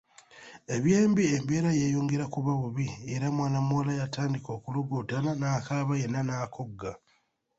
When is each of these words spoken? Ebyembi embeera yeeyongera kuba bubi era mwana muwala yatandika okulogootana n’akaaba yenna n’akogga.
Ebyembi 0.75 1.23
embeera 1.35 1.69
yeeyongera 1.79 2.25
kuba 2.33 2.51
bubi 2.61 2.87
era 3.13 3.25
mwana 3.35 3.59
muwala 3.67 3.91
yatandika 4.01 4.49
okulogootana 4.57 5.31
n’akaaba 5.39 5.93
yenna 6.01 6.21
n’akogga. 6.25 6.91